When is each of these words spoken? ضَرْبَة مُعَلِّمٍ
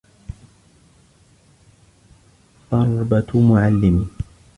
ضَرْبَة 2.71 3.27
مُعَلِّمٍ 3.35 4.07